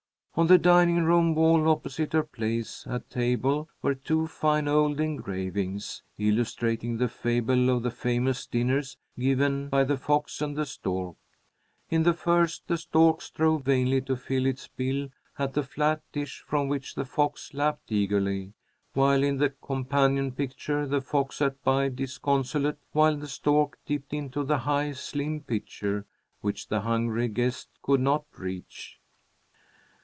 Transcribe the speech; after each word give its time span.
On 0.35 0.47
the 0.47 0.57
dining 0.57 1.03
room 1.03 1.35
wall 1.35 1.67
opposite 1.67 2.13
her 2.13 2.23
place 2.23 2.87
at 2.89 3.09
table 3.09 3.67
were 3.81 3.93
two 3.93 4.27
fine 4.27 4.65
old 4.65 5.01
engravings, 5.01 6.03
illustrating 6.17 6.95
the 6.97 7.09
fable 7.09 7.69
of 7.69 7.83
the 7.83 7.91
famous 7.91 8.47
dinners 8.47 8.95
given 9.19 9.67
by 9.67 9.83
the 9.83 9.97
Fox 9.97 10.41
and 10.41 10.55
the 10.55 10.65
Stork. 10.65 11.17
In 11.89 12.03
the 12.03 12.13
first 12.13 12.65
the 12.69 12.77
stork 12.77 13.21
strove 13.21 13.65
vainly 13.65 13.99
to 14.03 14.15
fill 14.15 14.45
its 14.45 14.69
bill 14.69 15.09
at 15.37 15.53
the 15.53 15.63
flat 15.63 16.01
dish 16.13 16.41
from 16.47 16.69
which 16.69 16.95
the 16.95 17.03
fox 17.05 17.53
lapped 17.53 17.91
eagerly, 17.91 18.53
while 18.93 19.23
in 19.23 19.35
the 19.35 19.49
companion 19.49 20.31
picture 20.31 20.87
the 20.87 21.01
fox 21.01 21.35
sat 21.35 21.61
by 21.61 21.89
disconsolate 21.89 22.79
while 22.93 23.17
the 23.17 23.27
stork 23.27 23.77
dipped 23.85 24.13
into 24.13 24.45
the 24.45 24.59
high 24.59 24.93
slim 24.93 25.41
pitcher, 25.41 26.05
which 26.39 26.69
the 26.69 26.79
hungry 26.79 27.27
guest 27.27 27.67
could 27.81 27.99
not 27.99 28.23
reach. 28.37 28.97